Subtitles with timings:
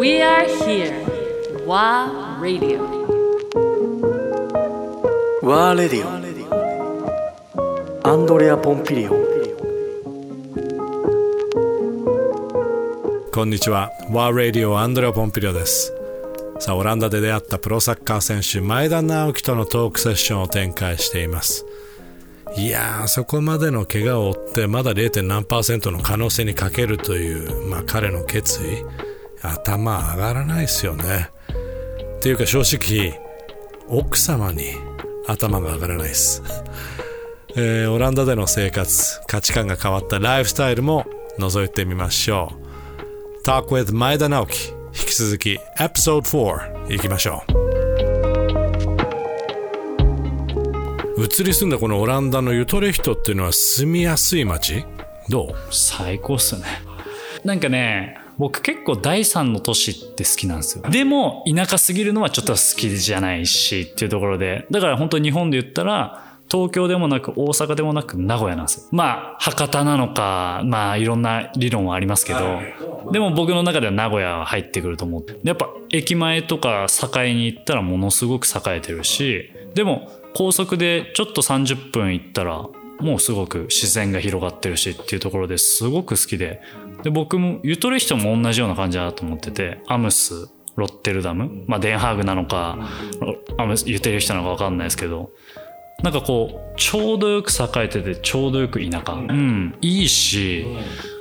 [0.00, 0.96] We are here.
[1.66, 2.80] WA Radio.
[5.42, 6.08] ワーレディオ
[8.08, 9.16] アンドレア・ポンピリオン
[13.30, 13.90] こんにちは。
[14.10, 15.92] ワーラディオアンドレア・ポンピリオです。
[16.60, 21.66] さあ、オランダで出会ったプロサッカー選手、前田直樹とのトークセッションを展開しています。
[22.56, 25.20] いやー、そこまでの怪我を負って、まだ 0.
[25.20, 28.82] 何パーセントの可能性にかけるという、まあ彼の決意、
[29.42, 31.30] 頭上がらないですよね。
[32.18, 33.18] っていうか正直、
[33.88, 34.74] 奥様に
[35.26, 36.42] 頭が上がらないです。
[37.56, 41.04] えーオランダでの生活、価値観が変わったライフスタイルも
[41.38, 42.52] 覗いてみましょ
[43.42, 43.46] う。
[43.46, 46.20] Talk with 前田直樹引き続き Episode
[46.88, 47.42] 4いきましょ
[51.16, 54.84] う移り住んだこのオランダのユトレヒトっていうのは住みやすい街？
[55.28, 55.54] どう？
[55.74, 56.64] 最高っすね。
[57.44, 60.88] なんかね、僕結構第三の都市って好きなんですよ。
[60.88, 68.88] でも、田舎すぎるのはちょっと好きじゃないしっていうところで、だから本当に日本で言ったら、東京でもなく大阪でもなく名古屋なんですよ。
[68.92, 72.60] まあ、博多なのか、まあいろんな理論はありますけど、
[73.12, 75.36] でも僕の中では名古屋は入ってくると思って。
[75.44, 82.66] やっぱ駅前とか境に行ったらものすごく栄えてるし、でも高速でちょっと30分行ったら
[83.00, 86.62] もうすごく自然が広がってるしっていうところですごく好きで。
[87.02, 92.78] で、僕もユトレヒトも同じような感じだなと思ってて、アムス、ロッテルダム、まあデンハーグなのか、
[93.58, 95.30] アムス、ユテレヒトなのかわかんないですけど、
[96.02, 99.12] なんかこう、ちょうどよく栄えてて、ちょうどよく田舎。
[99.12, 99.76] うん。
[99.82, 100.66] いいし、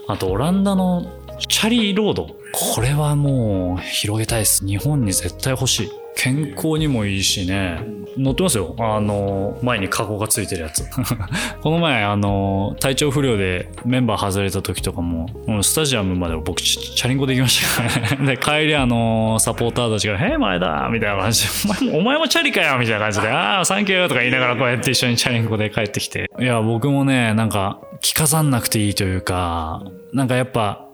[0.08, 1.06] あとオランダの
[1.48, 2.28] チャリーロード。
[2.76, 4.66] これはもう広げたいです。
[4.66, 5.92] 日本に絶対欲しい。
[6.16, 7.80] 健康にもいいしね。
[8.20, 8.76] 乗ってますよ。
[8.78, 10.84] あの、前にカゴがついてるやつ。
[11.62, 15.30] この前、あの、体調不良でメンバー外れた時とかも、
[15.64, 18.28] スタジアムまで僕チャリンコで行きましたからね。
[18.36, 26.30] で、帰りあの、サポーターたちが、へえ、前だみたいな感じで、お前も、お前もチャリかよみたいな感じで、ああ、サンキューとか言いながらこうやって一緒にチャリンコで帰ってきて。
[26.40, 29.82] いや、僕もね、なんか、着飾んなくていいというか、
[30.12, 30.89] なんかやっぱ、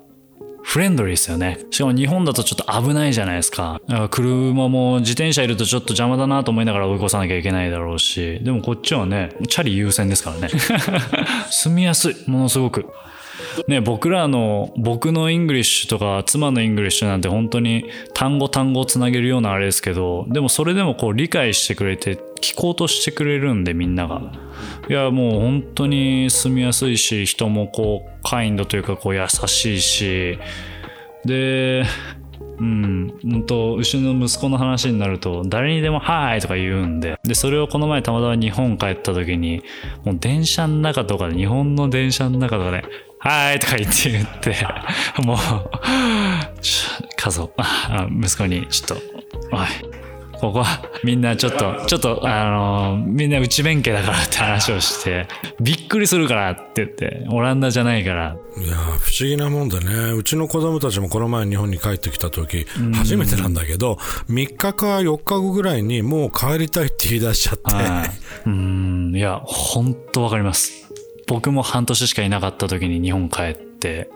[0.65, 1.59] フレンドリーですよね。
[1.69, 3.79] しかも日本だとちょっと危ないじゃないですか。
[3.87, 8.39] だから車も自転車いるとちょっと邪魔だなと思いながら追い越さなきゃいけないだろうし。
[8.41, 10.49] でもこっちはね、チャリ優先ですからね。
[11.51, 12.15] 住みやすい。
[12.25, 12.87] ものすごく。
[13.67, 24.31] ね、僕らの、僕の English とか妻の English なんて本当に単語単語をつなげるようなあれですけど、でもそれでもこう理解してくれて、聞こうとしてくれるんでみんなが。
[24.89, 30.37] いや、もう本当に住みやすいし、人もこう、 kind というかこう優しいし、
[31.25, 31.83] で、
[32.59, 37.19] うん、本当うちの息子の話になると、誰にでも、はいとか言うんで。
[37.23, 39.63] で、それをこの前たまたま日本帰った時に、
[40.03, 42.83] もう電車の中とかで、日本の電車の中とかで、
[43.19, 44.55] はいとか言って言って、
[45.23, 45.37] もう、
[47.17, 47.51] 家族、
[48.21, 49.05] 息子に、ちょっと、
[49.51, 49.65] おい、
[50.39, 55.27] ここはみんなちょっと、 ちょっと、あの、みんな内弁慶だからって話をして、
[55.61, 63.95] びっくりするからって言って、オランダじゃないから、いやー不思議なもんでねうちの子供たちもこの前日本に帰ってきた時初めてなんだけど
[64.29, 68.09] 3日か4日後ぐらいにもう帰りたいって言い出しちゃって、はい。
[68.45, 70.89] うーん、いや、本当わかります。
[71.27, 74.09] 僕も半年しかいなかった時に日本帰って、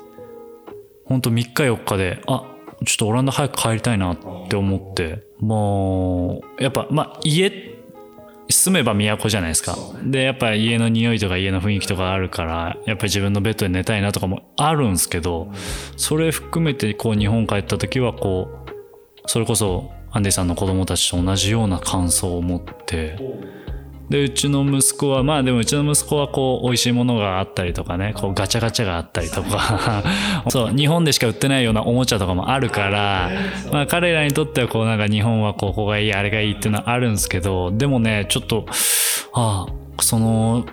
[1.06, 2.44] 本当3日4日で、あ、
[2.86, 4.18] ちょっとオランダ早く帰りたいなっ
[4.48, 7.78] て思って、もう、やっぱ、まあ、家、
[8.52, 9.78] 住めば都じゃないですか。
[10.04, 15.52] で、やっぱ家の匂いとか家の雰囲気とかあるから、やっぱり自分のベッドで寝たいなとかもあるんですけど、
[15.98, 18.70] それ含めてこう日本帰った時はこう、
[19.28, 23.18] それこそアンディさんの子供たちと同じような感想を持って、
[24.10, 30.04] で、うちの息子は、まあでもうちの息子はこう、美味しいものがあったりとかね、こうガチャガチャがあったりとか、
[30.50, 33.30] そう、日本でしか売ってないようなおもちゃとかもあるから、
[33.72, 38.66] まあ彼らにとってはこうなんか日本はここがいい、あれがいいっていうのはあるんですけど、でもね、ちょっと、
[39.34, 40.66] ああ、その、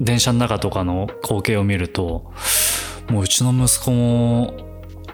[0.00, 2.32] 電車の中とかの光景を見ると、
[3.10, 4.54] もううちの息子も、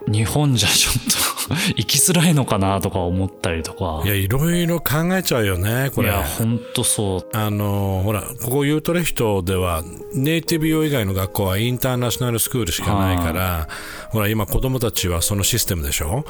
[0.08, 1.25] 日本じゃちょっと
[1.76, 4.02] 生きづらいのかなとか思ったりとか。
[4.04, 7.36] いやいろいろ考えちゃうよねこれいや、ほんとそう。
[7.36, 9.82] あのほらここユートレヒトでは
[10.14, 13.68] ネイティブ用以外の学校はインターナショナルスクールしかないから
[14.10, 16.24] ほら今子供たちはそのシステムでしょ？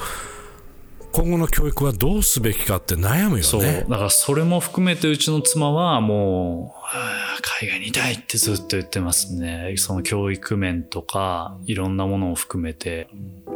[1.13, 3.63] 今後の教育はどうすべきかって悩むよそう。
[3.63, 9.73] ねだからそれも含めてうちの妻はもう、はあ海外にいたいってずっと言ってますね。
[9.79, 13.09] その教育面とか、いろんなものを含めて。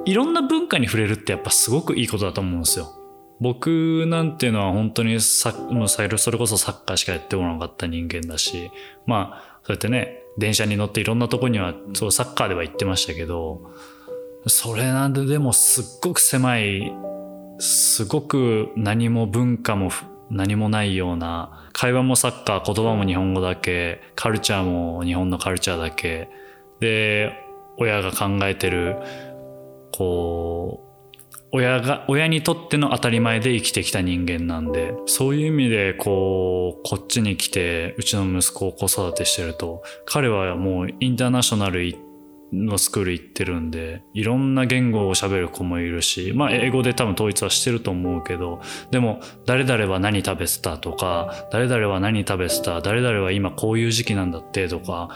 [0.05, 2.89] いろんな文化に触れるってやっぱすごくいいことだと思うんですよ。
[3.41, 6.09] 僕なんていうのは本当にさ、もうそれ
[6.39, 8.71] こそサッカーしかやってこなかった人間だし、
[9.07, 13.73] まあ、そうやってね、電車に乗っていろんなとこには、そうサッカーでは行ってましたけど、
[14.47, 16.93] それなんででもすっごく狭い
[17.61, 19.91] すごく何も文化も
[20.31, 26.31] 何もないような会話もサッカー言葉も日本語だけカルチャーも日本のカルチャーだけ
[26.81, 27.35] で
[27.77, 28.97] 親が考えてる
[30.01, 42.11] こう親が親にとっての当たり前で生きてきた人間なんでそういう意味でこうこっちに来てうちの息子を子育てしてると彼はもうインターナショナル行って
[42.53, 48.61] のスクール行ってるんでいろんな言語を喋る子もいるしまあ英語で多分統一はしてると思うけど
[48.91, 55.11] でも誰々は何食べてたとか誰々は何食べてた誰々は今こういう時期なんだってとか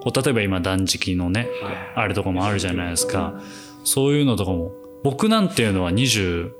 [0.00, 1.48] こう例えば今断食のね
[1.94, 3.38] あれとかもあるじゃないですか
[3.88, 4.72] そういうのとかも。
[5.02, 6.50] 僕なんていうのは27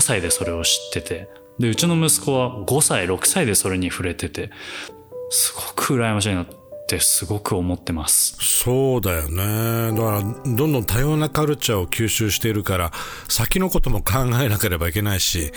[0.00, 1.28] 歳でそれを知ってて。
[1.58, 4.50] でうちの息子は5歳6歳でそれに触れてて。
[5.30, 6.46] すごく羨ましいなっ
[6.88, 8.36] てすごく思ってます。
[8.40, 9.96] そうだよね。
[9.96, 12.92] だから、どんどん多様なカルチャーを吸収しているから、
[13.28, 15.52] 先のことも考えなければいけないし、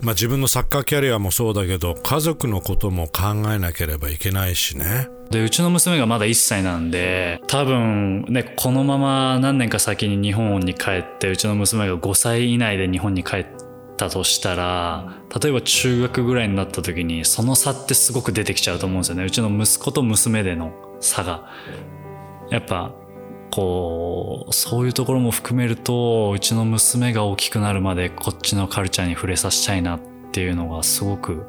[0.00, 5.08] まあ自分のサッカーキャリアもそうだけど、家族のことも考えなければいけないしね。
[5.30, 13.46] でうちの娘がまだ1歳なんで多分ねこのまま何年か先に日本に帰ってうちの娘が5歳以内で日本に帰っ
[13.96, 21.48] たとしたら例えば中学ぐらいになった時にその差ってすごく出てきちゃうと思うんですよねうちの息子と娘での差が
[22.50, 22.94] やっぱ
[23.54, 30.00] こうそういうところも含めるとうちの娘が大きくなるまでこっちのカルチャーに触れさせたいなっ
[30.32, 31.46] ていうのがすごく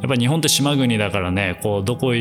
[0.00, 2.14] やっぱ日本って島国だからねこうどこ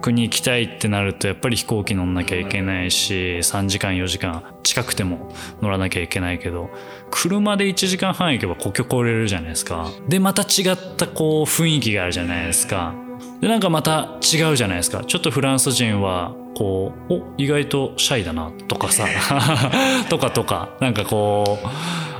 [0.00, 5.30] 国行きたいってなるとやっぱり飛行機乗んなきゃいけないし3時間4時間近くても
[5.60, 6.70] 乗らなきゃいけないけど
[7.10, 9.90] 車で1時間半行けば国境越えれるじゃないですか。
[10.08, 12.94] でまた違ったこう雰囲気があるじゃないですか。
[13.42, 15.02] でなんかまた違うじゃないですか。
[15.04, 19.04] ちょっとフランス人はこうお意外とシャイだなとかさ。
[20.08, 20.76] とかとか。
[20.80, 21.66] なんかこう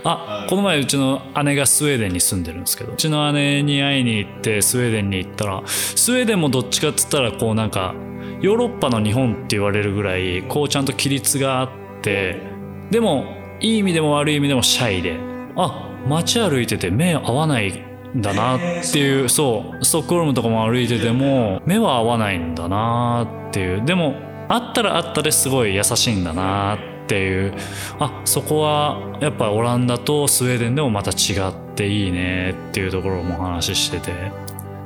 [0.02, 2.92] あこの前うちの姉がスウェーデンに住んでるんですけど。
[2.92, 7.94] うちの姉に会いに行ってスウェーデンに行ったらスウェーデンもどっちかっつったらこうなんか
[8.40, 11.70] ヨーロッパの日本って言われるぐらいこうちゃんと規律があっ
[12.02, 12.42] て
[12.90, 15.20] でもいい意味でも悪い意味でもシャイで。
[15.54, 18.58] あ街歩いてて目合わないだなっ
[18.92, 23.84] ていうそうストックホルムとかも歩いてても目は合わないんだなっていう。
[23.84, 24.14] でも
[24.48, 27.54] あったらあったですごい優しいんだなっていう。
[27.98, 34.12] あそこはやっぱオランダとスウェーデンでもまた違っていいねっていうところも話してて。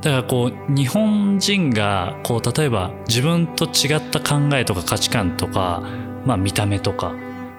[0.02, 5.82] だからこう日本人がこう例えば自分と違った考えとか価値観とか、
[6.24, 7.12] まあ、見た目とか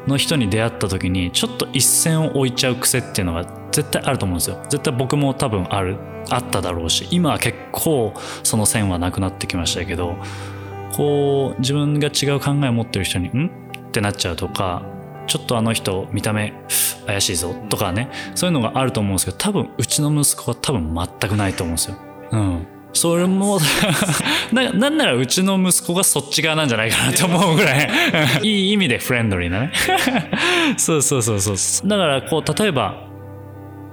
[0.08, 4.58] の人に出会った時にちょっと一線を置いちゃう癖っていうのが絶対あると思うんですよ。
[4.70, 5.98] 絶対僕も多分ある。
[6.30, 7.08] あっただろうし。
[7.12, 10.16] 今は結構その線はなくなってきましたけど
[10.94, 13.48] こう自分が違う考えを持ってる人に「ん?」
[13.88, 14.84] ってなっちゃうとか
[15.28, 16.54] ちょっとあの人見た目
[17.06, 17.56] 怪しいぞ。
[17.70, 18.10] とかね。
[18.36, 21.96] そういうのがあると思うんですけど多分うちの息子は多分全くないと思うんですよ。
[22.32, 22.68] うん。
[22.94, 23.60] それも
[24.52, 27.90] ななんならうちの息子がそっち側なんじゃないかなって思うぐらい。
[28.42, 29.72] い い意味でフレンドリーなね。
[30.78, 31.54] そうそうそうそ
[31.86, 31.88] う。
[31.88, 33.07] だからこう例えば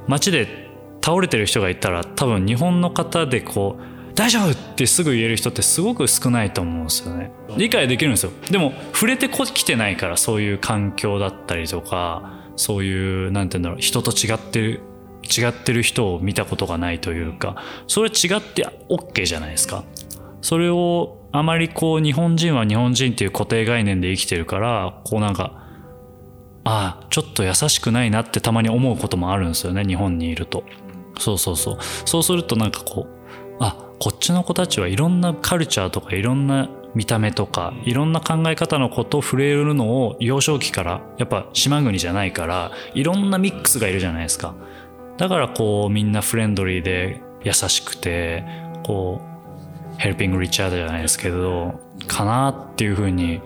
[0.08, 0.70] 街で
[1.02, 7.32] 倒れてる人がいたら多分日本の方でこう大丈夫ってすぐ言える人ってすごく少ないと思うんですよね。
[7.56, 8.32] 理解できるんですよ。
[8.50, 14.80] でも触れてきてないからそういう環境だったりとかそういうなんて言うんだろう人と違ってる
[15.25, 17.56] 違ってる人を見たことがないというか
[17.88, 19.84] それ違って OK じゃないですか。
[20.42, 25.63] それをあまりこう日本人は日本人っていう固定概念で生きてるからこうなんか
[26.64, 30.64] ああちょっと優しくないなってたまに思うこともあるんですよね日本にいると。
[31.18, 31.78] そうそうそう。
[32.04, 44.54] そうするとなんかこうあこっちの子たちはいろんなカルチャーとかいろんな見た目とかいろんな考え方のことを触れるのを幼少期からやっぱ島国じゃないからいろんなミックスがいるじゃないですか。
[45.16, 48.44] だからこうみんなフレンドリーで優しくて
[48.85, 53.40] こうヘルピング・リチャードじゃないですけどかなっていうふうに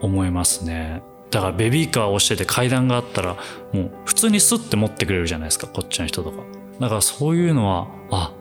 [0.00, 1.02] 思いますね。
[1.30, 3.36] だからベビーカーを押してて階段があったら
[3.72, 6.38] もう普通にスッて持ってくれるじゃないですかこっちの人とか。
[6.80, 8.32] だからそういうのはあ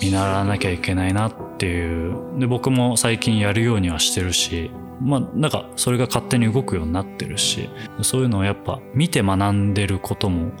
[0.00, 2.38] 見習わなきゃいけないなっていう。
[2.38, 4.70] で僕も最近やるようにはしてるし
[5.00, 7.68] まあなんかそれが勝手に動くようになってるし
[8.02, 10.52] そういうのをやっぱ見て学んでることも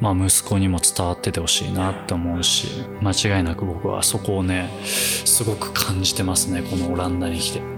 [0.00, 7.71] まあ息子にも伝わっててほしいなって思うし間違いなく僕はそこをねすごく感じてますねこのオランダに来て。